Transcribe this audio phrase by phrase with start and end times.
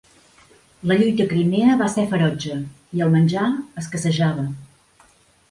[0.91, 2.57] La lluita a Crimea va ser ferotge,
[3.01, 3.45] i el menjar
[3.83, 4.49] escassejava.